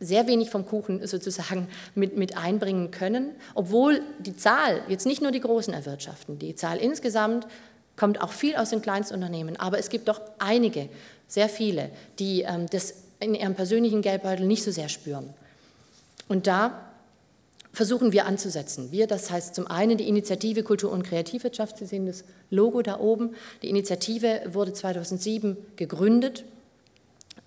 sehr 0.00 0.26
wenig 0.26 0.50
vom 0.50 0.66
Kuchen 0.66 1.06
sozusagen 1.06 1.68
mit, 1.94 2.16
mit 2.16 2.36
einbringen 2.36 2.90
können, 2.90 3.32
obwohl 3.54 4.02
die 4.18 4.36
Zahl 4.36 4.82
jetzt 4.88 5.06
nicht 5.06 5.22
nur 5.22 5.32
die 5.32 5.40
Großen 5.40 5.72
erwirtschaften, 5.72 6.38
die 6.38 6.54
Zahl 6.54 6.78
insgesamt 6.78 7.46
kommt 7.96 8.20
auch 8.20 8.32
viel 8.32 8.56
aus 8.56 8.70
den 8.70 8.82
Kleinstunternehmen, 8.82 9.56
aber 9.60 9.78
es 9.78 9.88
gibt 9.88 10.08
doch 10.08 10.20
einige, 10.38 10.88
sehr 11.28 11.48
viele, 11.48 11.90
die 12.18 12.42
ähm, 12.42 12.66
das 12.70 12.94
in 13.20 13.34
ihrem 13.34 13.54
persönlichen 13.54 14.02
Geldbeutel 14.02 14.46
nicht 14.46 14.64
so 14.64 14.70
sehr 14.70 14.88
spüren. 14.88 15.32
Und 16.28 16.46
da 16.46 16.93
versuchen 17.74 18.12
wir 18.12 18.24
anzusetzen. 18.26 18.92
Wir, 18.92 19.06
das 19.06 19.30
heißt 19.30 19.54
zum 19.54 19.66
einen 19.66 19.98
die 19.98 20.08
Initiative 20.08 20.62
Kultur- 20.62 20.92
und 20.92 21.02
Kreativwirtschaft, 21.02 21.76
Sie 21.76 21.86
sehen 21.86 22.06
das 22.06 22.24
Logo 22.50 22.82
da 22.82 23.00
oben. 23.00 23.34
Die 23.62 23.68
Initiative 23.68 24.42
wurde 24.46 24.72
2007 24.72 25.56
gegründet 25.76 26.44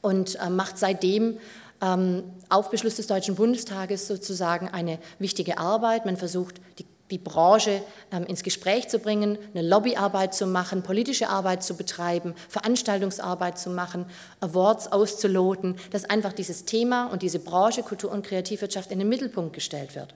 und 0.02 0.36
äh, 0.40 0.50
macht 0.50 0.78
seitdem 0.78 1.38
ähm, 1.82 2.24
auf 2.50 2.70
Beschluss 2.70 2.96
des 2.96 3.08
Deutschen 3.08 3.36
Bundestages 3.36 4.08
sozusagen 4.08 4.68
eine 4.68 5.00
wichtige 5.20 5.58
Arbeit. 5.58 6.06
Man 6.06 6.18
versucht, 6.18 6.62
die, 6.78 6.86
die 7.12 7.18
Branche 7.18 7.82
ähm, 8.12 8.26
ins 8.26 8.44
Gespräch 8.44 8.90
zu 8.90 9.00
bringen, 9.00 9.38
eine 9.54 9.68
Lobbyarbeit 9.68 10.34
zu 10.34 10.46
machen, 10.46 10.84
politische 10.84 11.30
Arbeit 11.30 11.64
zu 11.64 11.76
betreiben, 11.76 12.36
Veranstaltungsarbeit 12.50 13.58
zu 13.58 13.70
machen, 13.70 14.06
Awards 14.42 14.92
auszuloten, 14.92 15.78
dass 15.92 16.06
einfach 16.06 16.34
dieses 16.34 16.66
Thema 16.66 17.08
und 17.08 17.22
diese 17.22 17.40
Branche 17.40 17.84
Kultur- 17.84 18.12
und 18.12 18.26
Kreativwirtschaft 18.26 18.92
in 18.92 19.00
den 19.00 19.10
Mittelpunkt 19.10 19.54
gestellt 19.54 19.96
wird. 19.96 20.14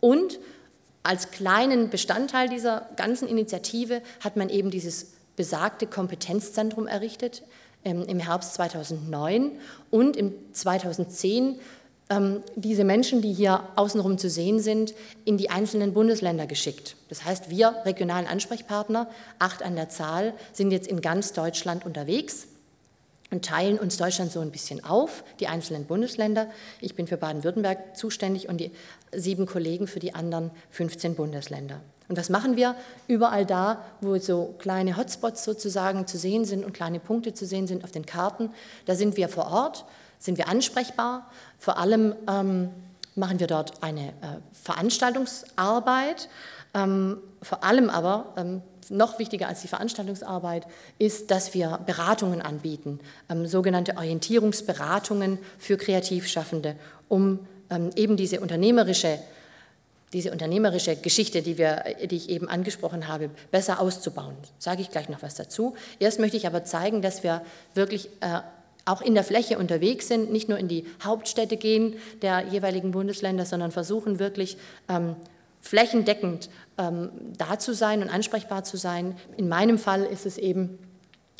Und 0.00 0.38
als 1.02 1.30
kleinen 1.30 1.90
Bestandteil 1.90 2.48
dieser 2.48 2.88
ganzen 2.96 3.28
Initiative 3.28 4.02
hat 4.20 4.36
man 4.36 4.48
eben 4.48 4.70
dieses 4.70 5.12
besagte 5.36 5.86
Kompetenzzentrum 5.86 6.86
errichtet 6.86 7.42
ähm, 7.84 8.04
im 8.04 8.18
Herbst 8.20 8.54
2009 8.54 9.52
und 9.90 10.16
im 10.16 10.32
2010 10.52 11.44
ähm, 11.44 11.60
diese 12.56 12.84
Menschen, 12.84 13.22
die 13.22 13.32
hier 13.32 13.62
außenrum 13.76 14.18
zu 14.18 14.28
sehen 14.28 14.60
sind, 14.60 14.94
in 15.24 15.38
die 15.38 15.48
einzelnen 15.48 15.94
Bundesländer 15.94 16.46
geschickt. 16.46 16.96
Das 17.08 17.24
heißt, 17.24 17.48
wir 17.48 17.74
regionalen 17.86 18.26
Ansprechpartner, 18.26 19.08
acht 19.38 19.62
an 19.62 19.76
der 19.76 19.88
Zahl, 19.88 20.34
sind 20.52 20.72
jetzt 20.72 20.88
in 20.88 21.00
ganz 21.00 21.32
Deutschland 21.32 21.86
unterwegs 21.86 22.48
und 23.30 23.44
teilen 23.44 23.78
uns 23.78 23.96
Deutschland 23.96 24.30
so 24.30 24.40
ein 24.40 24.50
bisschen 24.50 24.84
auf, 24.84 25.24
die 25.40 25.46
einzelnen 25.46 25.86
Bundesländer. 25.86 26.48
Ich 26.80 26.94
bin 26.94 27.06
für 27.06 27.16
Baden-Württemberg 27.16 27.96
zuständig 27.96 28.48
und 28.48 28.58
die 28.58 28.72
sieben 29.12 29.46
Kollegen 29.46 29.86
für 29.86 30.00
die 30.00 30.14
anderen 30.14 30.50
15 30.70 31.14
Bundesländer. 31.14 31.80
Und 32.08 32.18
was 32.18 32.28
machen 32.28 32.56
wir 32.56 32.76
überall 33.08 33.46
da, 33.46 33.82
wo 34.02 34.18
so 34.18 34.54
kleine 34.58 34.98
Hotspots 34.98 35.44
sozusagen 35.44 36.06
zu 36.06 36.18
sehen 36.18 36.44
sind 36.44 36.62
und 36.62 36.74
kleine 36.74 37.00
Punkte 37.00 37.32
zu 37.32 37.46
sehen 37.46 37.66
sind 37.66 37.84
auf 37.84 37.90
den 37.90 38.04
Karten? 38.04 38.50
Da 38.84 38.94
sind 38.94 39.16
wir 39.16 39.30
vor 39.30 39.46
Ort, 39.46 39.86
sind 40.22 40.38
wir 40.38 40.48
ansprechbar. 40.48 41.28
Vor 41.58 41.78
allem 41.78 42.14
ähm, 42.28 42.70
machen 43.14 43.40
wir 43.40 43.48
dort 43.48 43.82
eine 43.82 44.08
äh, 44.08 44.38
Veranstaltungsarbeit. 44.52 46.28
Ähm, 46.74 47.18
vor 47.42 47.64
allem 47.64 47.90
aber 47.90 48.32
ähm, 48.36 48.62
noch 48.88 49.18
wichtiger 49.18 49.48
als 49.48 49.62
die 49.62 49.68
Veranstaltungsarbeit 49.68 50.66
ist, 50.98 51.30
dass 51.30 51.54
wir 51.54 51.80
Beratungen 51.86 52.40
anbieten, 52.40 53.00
ähm, 53.28 53.46
sogenannte 53.46 53.96
Orientierungsberatungen 53.96 55.38
für 55.58 55.76
Kreativschaffende, 55.76 56.76
um 57.08 57.40
ähm, 57.68 57.90
eben 57.96 58.16
diese 58.16 58.40
unternehmerische 58.40 59.18
diese 60.12 60.30
unternehmerische 60.30 60.94
Geschichte, 60.96 61.40
die, 61.40 61.56
wir, 61.56 61.84
die 62.04 62.16
ich 62.16 62.28
eben 62.28 62.46
angesprochen 62.46 63.08
habe, 63.08 63.30
besser 63.50 63.80
auszubauen. 63.80 64.36
Sage 64.58 64.82
ich 64.82 64.90
gleich 64.90 65.08
noch 65.08 65.22
was 65.22 65.36
dazu. 65.36 65.74
Erst 65.98 66.20
möchte 66.20 66.36
ich 66.36 66.46
aber 66.46 66.64
zeigen, 66.64 67.00
dass 67.00 67.22
wir 67.22 67.40
wirklich 67.72 68.10
äh, 68.20 68.40
auch 68.84 69.00
in 69.00 69.14
der 69.14 69.24
Fläche 69.24 69.58
unterwegs 69.58 70.08
sind, 70.08 70.32
nicht 70.32 70.48
nur 70.48 70.58
in 70.58 70.68
die 70.68 70.84
Hauptstädte 71.02 71.56
gehen 71.56 71.94
der 72.20 72.46
jeweiligen 72.46 72.90
Bundesländer, 72.90 73.44
sondern 73.44 73.70
versuchen 73.70 74.18
wirklich 74.18 74.56
ähm, 74.88 75.16
flächendeckend 75.60 76.50
ähm, 76.78 77.10
da 77.38 77.58
zu 77.58 77.74
sein 77.74 78.02
und 78.02 78.08
ansprechbar 78.08 78.64
zu 78.64 78.76
sein. 78.76 79.16
In 79.36 79.48
meinem 79.48 79.78
Fall 79.78 80.02
ist 80.02 80.26
es 80.26 80.36
eben 80.38 80.78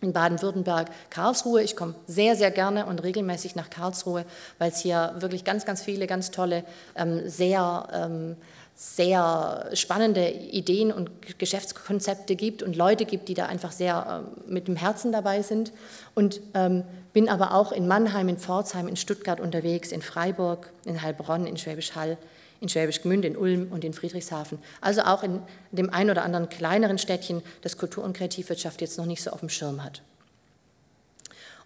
in 0.00 0.12
Baden-Württemberg 0.12 0.90
Karlsruhe. 1.10 1.62
Ich 1.62 1.76
komme 1.76 1.94
sehr, 2.06 2.36
sehr 2.36 2.50
gerne 2.50 2.86
und 2.86 3.02
regelmäßig 3.02 3.54
nach 3.54 3.70
Karlsruhe, 3.70 4.24
weil 4.58 4.70
es 4.70 4.78
hier 4.78 5.14
wirklich 5.18 5.44
ganz, 5.44 5.64
ganz 5.64 5.82
viele 5.82 6.06
ganz 6.06 6.30
tolle, 6.30 6.64
ähm, 6.96 7.28
sehr, 7.28 7.88
ähm, 7.92 8.36
sehr 8.74 9.70
spannende 9.74 10.28
Ideen 10.28 10.92
und 10.92 11.38
Geschäftskonzepte 11.38 12.36
gibt 12.36 12.62
und 12.62 12.74
Leute 12.74 13.04
gibt, 13.04 13.28
die 13.28 13.34
da 13.34 13.46
einfach 13.46 13.70
sehr 13.70 14.24
ähm, 14.26 14.52
mit 14.52 14.66
dem 14.66 14.76
Herzen 14.76 15.12
dabei 15.12 15.42
sind. 15.42 15.72
Und 16.14 16.40
ähm, 16.54 16.84
bin 17.12 17.28
aber 17.28 17.54
auch 17.54 17.72
in 17.72 17.86
Mannheim, 17.86 18.28
in 18.28 18.38
Pforzheim, 18.38 18.88
in 18.88 18.96
Stuttgart 18.96 19.40
unterwegs, 19.40 19.92
in 19.92 20.02
Freiburg, 20.02 20.70
in 20.84 21.02
Heilbronn, 21.02 21.46
in 21.46 21.56
Schwäbisch 21.56 21.94
Hall 21.94 22.16
in 22.62 22.68
Schwäbisch 22.68 23.02
Gmünd, 23.02 23.24
in 23.24 23.36
Ulm 23.36 23.72
und 23.72 23.84
in 23.84 23.92
Friedrichshafen. 23.92 24.58
Also 24.80 25.02
auch 25.02 25.24
in 25.24 25.42
dem 25.72 25.90
ein 25.90 26.10
oder 26.10 26.22
anderen 26.22 26.48
kleineren 26.48 26.96
Städtchen, 26.96 27.42
das 27.60 27.76
Kultur- 27.76 28.04
und 28.04 28.16
Kreativwirtschaft 28.16 28.80
jetzt 28.80 28.96
noch 28.98 29.04
nicht 29.04 29.20
so 29.20 29.32
auf 29.32 29.40
dem 29.40 29.48
Schirm 29.48 29.82
hat. 29.82 30.00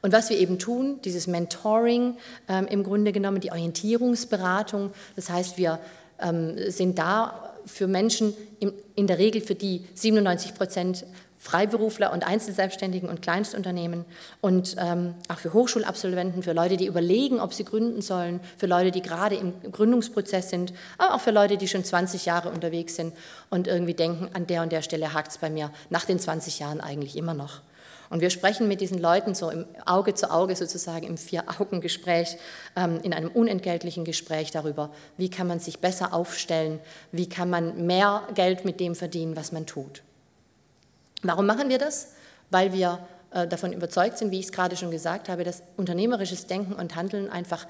Und 0.01 0.13
was 0.13 0.31
wir 0.31 0.39
eben 0.39 0.59
tun, 0.59 1.01
dieses 1.05 1.27
Mentoring 1.27 2.17
ähm, 2.49 2.67
im 2.67 2.83
Grunde 2.83 3.13
genommen, 3.13 3.41
die 3.41 3.51
Orientierungsberatung, 3.51 4.93
das 5.17 5.29
heißt, 5.29 5.59
wir 5.59 5.81
ähm, 6.19 6.71
sind 6.71 6.99
da 6.99 7.53
für 7.67 7.87
Menschen 7.87 8.33
in, 8.59 8.73
in 8.95 9.07
der 9.07 9.19
Regel, 9.19 9.43
für 9.43 9.55
die 9.55 9.85
97 9.95 10.55
Prozent 10.55 11.05
Freiberufler 11.47 12.13
und 12.13 12.27
Einzelselbstständigen 12.27 13.09
und 13.09 13.23
Kleinstunternehmen 13.23 14.05
und 14.41 14.75
ähm, 14.81 15.15
auch 15.29 15.39
für 15.39 15.53
Hochschulabsolventen, 15.53 16.43
für 16.43 16.53
Leute, 16.53 16.77
die 16.77 16.87
überlegen, 16.87 17.39
ob 17.39 17.55
sie 17.55 17.65
gründen 17.65 18.03
sollen, 18.03 18.41
für 18.59 18.67
Leute, 18.67 18.91
die 18.91 19.01
gerade 19.01 19.37
im 19.37 19.55
Gründungsprozess 19.71 20.51
sind, 20.51 20.73
aber 20.99 21.15
auch 21.15 21.21
für 21.21 21.31
Leute, 21.31 21.57
die 21.57 21.69
schon 21.69 21.85
20 21.85 22.27
Jahre 22.27 22.49
unterwegs 22.49 22.97
sind 22.97 23.15
und 23.49 23.69
irgendwie 23.69 23.95
denken, 23.95 24.29
an 24.35 24.49
der 24.49 24.63
und 24.63 24.73
der 24.73 24.83
Stelle 24.83 25.15
hakt 25.15 25.31
es 25.31 25.39
bei 25.39 25.49
mir 25.49 25.71
nach 25.89 26.05
den 26.05 26.19
20 26.19 26.59
Jahren 26.59 26.81
eigentlich 26.81 27.17
immer 27.17 27.35
noch. 27.35 27.61
Und 28.11 28.21
wir 28.21 28.31
sprechen 28.31 28.67
mit 28.67 28.81
diesen 28.81 28.99
Leuten 28.99 29.37
so 29.37 29.49
im 29.49 29.67
Auge 29.85 30.15
zu 30.15 30.33
Auge 30.33 30.57
sozusagen 30.57 31.07
im 31.07 31.17
Vier-Augen-Gespräch, 31.17 32.39
ähm, 32.75 32.99
in 33.05 33.15
einem 33.15 33.31
unentgeltlichen 33.31 34.05
Gespräch 34.05 34.51
darüber, 34.51 34.91
wie 35.17 35.31
kann 35.31 35.47
man 35.47 35.61
sich 35.61 35.79
besser 35.79 36.13
aufstellen, 36.13 36.81
wie 37.13 37.29
kann 37.29 37.51
man 37.51 37.87
mehr 37.87 38.23
Geld 38.35 38.65
mit 38.65 38.81
dem 38.81 38.97
verdienen, 38.97 39.37
was 39.37 39.53
man 39.53 39.67
tut. 39.67 40.03
Warum 41.27 41.47
machen 41.47 41.69
wir 41.69 41.79
das? 41.79 42.13
Weil 42.51 42.73
wir 42.73 43.01
äh, 43.33 43.47
davon 43.47 43.73
überzeugt 43.73 44.19
sind, 44.19 44.31
wie 44.31 44.39
ich 44.39 44.47
es 44.47 44.53
gerade 44.53 44.77
schon 44.77 44.91
gesagt 44.91 45.29
habe, 45.29 45.45
dass 45.45 45.63
unternehmerisches 45.77 46.47
Denken 46.47 46.73
und 46.73 46.97
Handeln 46.97 47.31
einfach 47.31 47.67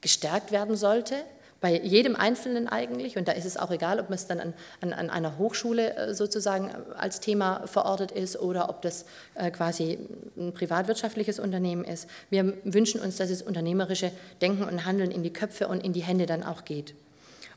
gestärkt 0.00 0.52
werden 0.52 0.76
sollte, 0.76 1.14
bei 1.60 1.78
jedem 1.78 2.16
Einzelnen 2.16 2.68
eigentlich. 2.68 3.16
Und 3.16 3.28
da 3.28 3.32
ist 3.32 3.44
es 3.44 3.56
auch 3.56 3.70
egal, 3.70 4.00
ob 4.00 4.10
es 4.10 4.26
dann 4.26 4.40
an, 4.40 4.54
an, 4.80 4.92
an, 4.92 5.10
einer 5.10 5.36
Hochschule 5.36 5.94
äh, 5.94 6.14
sozusagen 6.14 6.70
als 6.96 7.20
Thema 7.20 7.66
verortet 7.66 8.12
ist 8.12 8.40
oder 8.40 8.70
ob 8.70 8.82
das 8.82 9.04
äh, 9.34 9.50
quasi 9.50 9.98
ein 10.38 10.52
privatwirtschaftliches 10.54 11.38
Unternehmen 11.38 11.84
ist. 11.84 12.08
Wir 12.30 12.54
wünschen 12.64 13.00
uns, 13.00 13.16
dass 13.16 13.30
es 13.30 13.42
unternehmerische 13.42 14.10
Denken 14.40 14.64
und 14.64 14.86
Handeln 14.86 15.10
in 15.10 15.22
die 15.22 15.32
Köpfe 15.32 15.68
und 15.68 15.84
in 15.84 15.92
die 15.92 16.02
Hände 16.02 16.26
dann 16.26 16.42
auch 16.42 16.64
geht. 16.64 16.94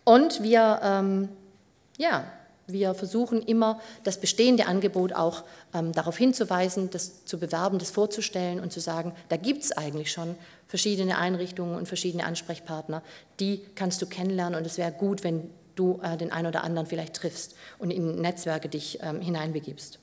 Und 0.03 0.43
wir, 0.43 0.81
ähm, 0.83 1.29
ja, 1.97 2.25
wir 2.67 2.93
versuchen 2.93 3.41
immer, 3.41 3.79
das 4.03 4.19
bestehende 4.19 4.65
Angebot 4.65 5.13
auch 5.13 5.43
ähm, 5.73 5.91
darauf 5.91 6.17
hinzuweisen, 6.17 6.89
das 6.89 7.25
zu 7.25 7.39
bewerben, 7.39 7.79
das 7.79 7.91
vorzustellen 7.91 8.59
und 8.59 8.71
zu 8.71 8.79
sagen, 8.79 9.13
da 9.29 9.37
gibt 9.37 9.63
es 9.63 9.71
eigentlich 9.71 10.11
schon 10.11 10.35
verschiedene 10.67 11.17
Einrichtungen 11.17 11.77
und 11.77 11.87
verschiedene 11.87 12.25
Ansprechpartner, 12.25 13.03
die 13.39 13.61
kannst 13.75 14.01
du 14.01 14.05
kennenlernen 14.05 14.57
und 14.57 14.65
es 14.65 14.77
wäre 14.77 14.91
gut, 14.91 15.23
wenn 15.23 15.49
du 15.75 15.99
äh, 16.03 16.17
den 16.17 16.31
einen 16.31 16.47
oder 16.47 16.63
anderen 16.63 16.87
vielleicht 16.87 17.15
triffst 17.15 17.55
und 17.79 17.91
in 17.91 18.21
Netzwerke 18.21 18.69
dich 18.69 18.99
ähm, 19.01 19.21
hineinbegibst. 19.21 19.99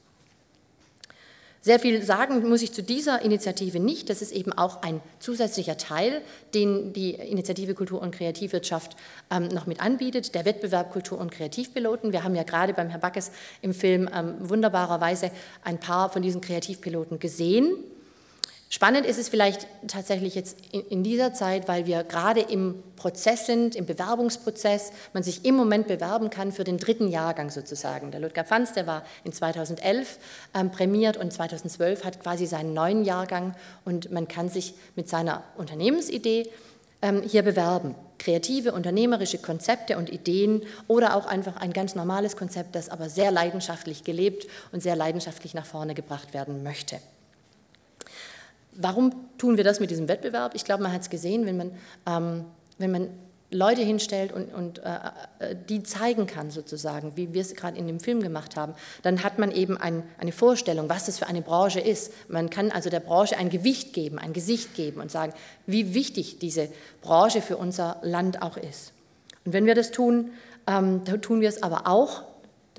Sehr 1.62 1.78
viel 1.78 2.02
sagen 2.02 2.48
muss 2.48 2.62
ich 2.62 2.72
zu 2.72 2.82
dieser 2.82 3.20
Initiative 3.20 3.80
nicht. 3.80 4.08
Das 4.08 4.22
ist 4.22 4.32
eben 4.32 4.50
auch 4.50 4.80
ein 4.82 5.02
zusätzlicher 5.18 5.76
Teil, 5.76 6.22
den 6.54 6.94
die 6.94 7.10
Initiative 7.10 7.74
Kultur 7.74 8.00
und 8.00 8.14
Kreativwirtschaft 8.14 8.96
ähm, 9.30 9.48
noch 9.48 9.66
mit 9.66 9.78
anbietet, 9.78 10.34
der 10.34 10.46
Wettbewerb 10.46 10.90
Kultur 10.90 11.18
und 11.18 11.30
Kreativpiloten. 11.30 12.12
Wir 12.12 12.24
haben 12.24 12.34
ja 12.34 12.44
gerade 12.44 12.72
beim 12.72 12.88
Herr 12.88 12.98
Backes 12.98 13.30
im 13.60 13.74
Film 13.74 14.08
ähm, 14.14 14.36
wunderbarerweise 14.40 15.30
ein 15.62 15.78
paar 15.78 16.08
von 16.08 16.22
diesen 16.22 16.40
Kreativpiloten 16.40 17.18
gesehen. 17.18 17.84
Spannend 18.72 19.04
ist 19.04 19.18
es 19.18 19.28
vielleicht 19.28 19.66
tatsächlich 19.88 20.36
jetzt 20.36 20.56
in 20.70 21.02
dieser 21.02 21.34
Zeit, 21.34 21.66
weil 21.66 21.86
wir 21.86 22.04
gerade 22.04 22.40
im 22.40 22.80
Prozess 22.94 23.46
sind, 23.46 23.74
im 23.74 23.84
Bewerbungsprozess, 23.84 24.92
man 25.12 25.24
sich 25.24 25.44
im 25.44 25.56
Moment 25.56 25.88
bewerben 25.88 26.30
kann 26.30 26.52
für 26.52 26.62
den 26.62 26.78
dritten 26.78 27.08
Jahrgang 27.08 27.50
sozusagen. 27.50 28.12
Der 28.12 28.20
Ludger 28.20 28.44
Pfanz, 28.44 28.72
der 28.72 28.86
war 28.86 29.02
in 29.24 29.32
2011 29.32 30.20
ähm, 30.54 30.70
prämiert 30.70 31.16
und 31.16 31.32
2012 31.32 32.04
hat 32.04 32.22
quasi 32.22 32.46
seinen 32.46 32.72
neuen 32.72 33.04
Jahrgang 33.04 33.56
und 33.84 34.12
man 34.12 34.28
kann 34.28 34.48
sich 34.48 34.74
mit 34.94 35.08
seiner 35.08 35.42
Unternehmensidee 35.56 36.48
ähm, 37.02 37.22
hier 37.22 37.42
bewerben. 37.42 37.96
Kreative, 38.18 38.72
unternehmerische 38.72 39.38
Konzepte 39.38 39.98
und 39.98 40.10
Ideen 40.10 40.62
oder 40.86 41.16
auch 41.16 41.26
einfach 41.26 41.56
ein 41.56 41.72
ganz 41.72 41.96
normales 41.96 42.36
Konzept, 42.36 42.76
das 42.76 42.88
aber 42.88 43.08
sehr 43.08 43.32
leidenschaftlich 43.32 44.04
gelebt 44.04 44.46
und 44.70 44.80
sehr 44.80 44.94
leidenschaftlich 44.94 45.54
nach 45.54 45.66
vorne 45.66 45.94
gebracht 45.94 46.34
werden 46.34 46.62
möchte. 46.62 47.00
Warum 48.80 49.12
tun 49.38 49.56
wir 49.56 49.64
das 49.64 49.80
mit 49.80 49.90
diesem 49.90 50.08
Wettbewerb? 50.08 50.54
Ich 50.54 50.64
glaube, 50.64 50.82
man 50.82 50.92
hat 50.92 51.02
es 51.02 51.10
gesehen, 51.10 51.46
wenn 51.46 51.56
man, 51.56 51.72
ähm, 52.06 52.44
wenn 52.78 52.90
man 52.90 53.08
Leute 53.52 53.82
hinstellt 53.82 54.32
und, 54.32 54.54
und 54.54 54.78
äh, 54.78 54.82
äh, 55.40 55.56
die 55.68 55.82
zeigen 55.82 56.26
kann, 56.26 56.50
sozusagen, 56.50 57.16
wie 57.16 57.34
wir 57.34 57.40
es 57.40 57.54
gerade 57.54 57.76
in 57.76 57.86
dem 57.86 57.98
Film 57.98 58.22
gemacht 58.22 58.56
haben, 58.56 58.74
dann 59.02 59.24
hat 59.24 59.38
man 59.38 59.50
eben 59.50 59.76
ein, 59.76 60.04
eine 60.18 60.32
Vorstellung, 60.32 60.88
was 60.88 61.06
das 61.06 61.18
für 61.18 61.26
eine 61.26 61.42
Branche 61.42 61.80
ist. 61.80 62.12
Man 62.28 62.48
kann 62.48 62.70
also 62.70 62.90
der 62.90 63.00
Branche 63.00 63.36
ein 63.36 63.50
Gewicht 63.50 63.92
geben, 63.92 64.18
ein 64.18 64.32
Gesicht 64.32 64.74
geben 64.74 65.00
und 65.00 65.10
sagen, 65.10 65.32
wie 65.66 65.94
wichtig 65.94 66.38
diese 66.38 66.68
Branche 67.02 67.42
für 67.42 67.56
unser 67.56 67.96
Land 68.02 68.40
auch 68.40 68.56
ist. 68.56 68.92
Und 69.44 69.52
wenn 69.52 69.66
wir 69.66 69.74
das 69.74 69.90
tun, 69.90 70.30
ähm, 70.66 71.04
tun 71.04 71.40
wir 71.40 71.48
es 71.48 71.62
aber 71.62 71.88
auch 71.88 72.22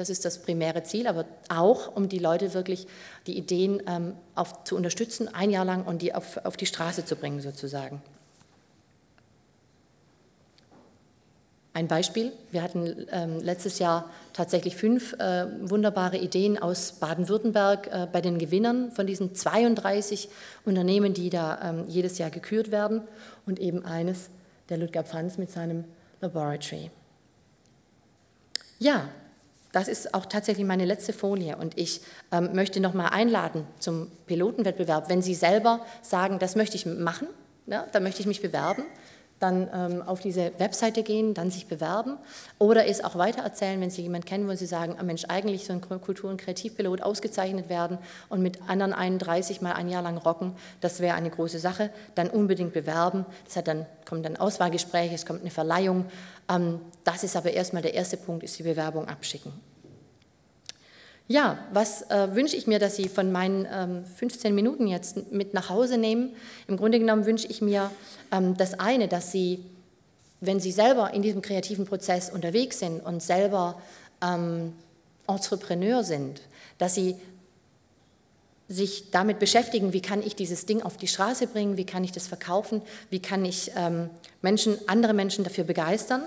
das 0.02 0.10
ist 0.10 0.26
das 0.26 0.40
primäre 0.40 0.82
Ziel, 0.82 1.06
aber 1.06 1.26
auch, 1.48 1.96
um 1.96 2.10
die 2.10 2.18
Leute 2.18 2.56
wirklich 2.56 2.88
die 3.28 3.38
Ideen 3.38 3.84
ähm, 3.86 4.16
auf, 4.34 4.64
zu 4.64 4.76
unterstützen, 4.76 5.30
ein 5.32 5.52
Jahr 5.52 5.64
lang 5.64 5.86
und 5.86 6.02
die 6.02 6.16
auf, 6.16 6.44
auf 6.44 6.58
die 6.58 6.66
Straße 6.66 7.06
zu 7.06 7.16
bringen 7.16 7.40
sozusagen. 7.40 8.02
Ein 11.74 11.88
Beispiel, 11.88 12.32
wir 12.50 12.64
hatten 12.64 13.06
ähm, 13.12 13.40
letztes 13.42 13.78
Jahr 13.78 14.10
tatsächlich 14.34 14.76
fünf 14.76 15.14
äh, 15.14 15.46
wunderbare 15.62 16.18
Ideen 16.18 16.58
aus 16.58 16.94
Baden-Württemberg 16.94 17.88
äh, 17.88 18.08
bei 18.12 18.22
den 18.22 18.40
Gewinnern 18.40 18.92
von 18.92 19.06
diesen 19.06 19.36
32 19.36 20.30
Unternehmen, 20.66 21.14
die 21.14 21.30
da 21.30 21.60
ähm, 21.62 21.86
jedes 21.88 22.18
Jahr 22.18 22.32
gekürt 22.32 22.72
werden 22.72 23.04
und 23.46 23.60
eben 23.60 23.86
eines 23.86 24.32
der 24.70 24.80
Ludger 24.80 25.04
Pfanz 25.04 25.38
mit 25.38 25.52
seinem 25.52 25.84
Laboratory. 26.22 26.90
Ja, 28.80 29.08
das 29.72 29.88
ist 29.88 30.14
auch 30.14 30.26
tatsächlich 30.26 30.66
meine 30.66 30.86
letzte 30.86 31.14
Folie 31.14 31.58
und 31.58 31.78
ich 31.78 32.02
ähm, 32.32 32.50
möchte 32.54 32.80
noch 32.80 32.94
mal 32.94 33.08
einladen 33.08 33.66
zum 33.80 34.12
Pilotenwettbewerb. 34.26 35.10
Wenn 35.10 35.22
Sie 35.22 35.36
selber 35.36 35.86
sagen, 36.02 36.40
das 36.40 36.56
möchte 36.56 36.76
ich 36.76 36.86
machen, 36.86 37.28
ja, 37.68 37.86
da 37.92 38.00
möchte 38.00 38.22
ich 38.22 38.28
mich 38.28 38.42
bewerben, 38.42 38.84
dann 39.42 39.70
ähm, 39.74 40.02
auf 40.04 40.20
diese 40.20 40.52
Webseite 40.60 41.04
gehen, 41.04 41.34
dann 41.34 41.50
sich 41.50 41.68
bewerben 41.68 42.18
oder 42.60 42.88
es 42.88 43.04
auch 43.04 43.16
weitererzählen, 43.18 43.82
wenn 43.82 43.90
Sie 43.90 44.04
jemanden 44.04 44.26
kennen, 44.26 44.48
wo 44.48 44.54
Sie 44.54 44.66
sagen, 44.66 44.96
oh 45.00 45.04
Mensch, 45.04 45.26
eigentlich 45.28 45.66
so 45.66 45.74
ein 45.74 45.82
Kultur- 45.82 46.30
und 46.30 46.40
Kreativpilot 46.40 47.02
ausgezeichnet 47.02 47.68
werden 47.68 47.98
und 48.30 48.42
mit 48.42 48.60
anderen 48.68 48.94
31 48.94 49.62
mal 49.62 49.74
ein 49.74 49.90
Jahr 49.90 50.04
lang 50.04 50.18
rocken, 50.18 50.54
das 50.80 51.00
wäre 51.00 51.16
eine 51.16 51.30
große 51.30 51.60
Sache, 51.60 51.90
dann 52.16 52.30
unbedingt 52.30 52.74
bewerben. 52.74 53.26
Das 53.46 53.56
hat 53.56 53.68
dann, 53.68 53.86
kommt 54.08 54.26
dann 54.26 54.38
Auswahlgespräch, 54.38 55.12
es 55.12 55.26
kommt 55.26 55.42
eine 55.42 55.52
Verleihung. 55.52 56.06
Ähm, 56.50 56.80
das 57.04 57.24
ist 57.24 57.36
aber 57.36 57.52
erstmal 57.52 57.82
der 57.82 57.96
erste 57.96 58.18
Punkt, 58.18 58.44
ist 58.44 58.60
die 58.60 58.64
Bewerbung 58.64 59.08
abschicken. 59.08 59.71
Ja, 61.32 61.58
was 61.72 62.02
äh, 62.10 62.36
wünsche 62.36 62.58
ich 62.58 62.68
mir, 62.68 62.78
dass 62.78 62.98
Sie 62.98 63.08
von 63.08 63.32
meinen 63.32 63.66
ähm, 63.72 64.04
15 64.04 64.54
Minuten 64.54 64.86
jetzt 64.86 65.32
mit 65.32 65.54
nach 65.54 65.70
Hause 65.70 65.98
nehmen? 65.98 66.36
Im 66.68 66.76
Grunde 66.76 67.00
genommen 67.00 67.26
wünsche 67.26 67.48
ich 67.48 67.62
mir 67.62 67.90
ähm, 68.34 68.58
das 68.58 68.78
eine, 68.82 69.08
dass 69.08 69.32
Sie, 69.32 69.64
wenn 70.42 70.60
Sie 70.60 70.74
selber 70.74 71.14
in 71.14 71.22
diesem 71.22 71.42
kreativen 71.42 71.86
Prozess 71.86 72.30
unterwegs 72.30 72.80
sind 72.80 73.00
und 73.00 73.24
selber 73.24 73.82
ähm, 74.22 74.74
Entrepreneur 75.26 76.04
sind, 76.04 76.42
dass 76.78 76.96
Sie 76.96 77.16
sich 78.68 79.12
damit 79.12 79.40
beschäftigen, 79.40 79.94
wie 79.94 80.02
kann 80.02 80.22
ich 80.22 80.36
dieses 80.36 80.66
Ding 80.66 80.82
auf 80.82 80.98
die 80.98 81.08
Straße 81.08 81.48
bringen, 81.48 81.78
wie 81.78 81.86
kann 81.86 82.04
ich 82.04 82.12
das 82.12 82.28
verkaufen, 82.28 82.82
wie 83.10 83.22
kann 83.22 83.46
ich 83.46 83.72
ähm, 83.78 84.10
Menschen, 84.42 84.78
andere 84.88 85.14
Menschen 85.14 85.46
dafür 85.46 85.64
begeistern 85.64 86.24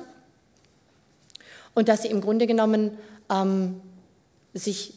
und 1.75 1.91
dass 1.91 2.05
sie 2.05 2.09
im 2.09 2.23
Grunde 2.23 2.47
genommen 2.47 2.97
ähm, 3.31 3.83
sich 4.55 4.95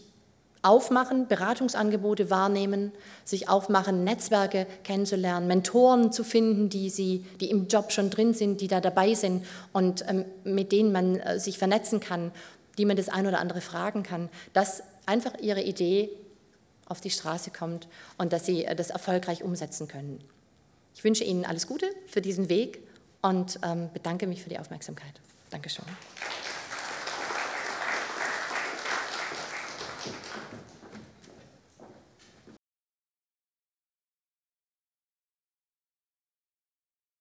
aufmachen, 0.61 1.27
Beratungsangebote 1.27 2.29
wahrnehmen, 2.29 2.91
sich 3.23 3.49
aufmachen, 3.49 4.03
Netzwerke 4.03 4.67
kennenzulernen, 4.83 5.47
Mentoren 5.47 6.11
zu 6.11 6.23
finden, 6.23 6.69
die, 6.69 6.89
sie, 6.89 7.25
die 7.39 7.49
im 7.49 7.67
Job 7.67 7.91
schon 7.91 8.09
drin 8.09 8.33
sind, 8.33 8.61
die 8.61 8.67
da 8.67 8.81
dabei 8.81 9.13
sind 9.13 9.45
und 9.71 10.03
ähm, 10.07 10.25
mit 10.43 10.71
denen 10.71 10.91
man 10.91 11.17
äh, 11.17 11.39
sich 11.39 11.57
vernetzen 11.57 11.99
kann, 11.99 12.31
die 12.77 12.85
man 12.85 12.97
das 12.97 13.09
ein 13.09 13.27
oder 13.27 13.39
andere 13.39 13.61
fragen 13.61 14.03
kann, 14.03 14.29
dass 14.53 14.83
einfach 15.05 15.33
ihre 15.39 15.61
Idee 15.61 16.09
auf 16.85 17.01
die 17.01 17.09
Straße 17.09 17.51
kommt 17.51 17.87
und 18.17 18.33
dass 18.33 18.45
sie 18.45 18.65
äh, 18.65 18.75
das 18.75 18.89
erfolgreich 18.89 19.43
umsetzen 19.43 19.87
können. 19.87 20.19
Ich 20.95 21.03
wünsche 21.03 21.23
Ihnen 21.23 21.45
alles 21.45 21.67
Gute 21.67 21.85
für 22.07 22.21
diesen 22.21 22.49
Weg 22.49 22.79
und 23.21 23.59
ähm, 23.63 23.89
bedanke 23.93 24.25
mich 24.25 24.41
für 24.41 24.49
die 24.49 24.57
Aufmerksamkeit. 24.57 25.21
Dankeschön. 25.51 25.85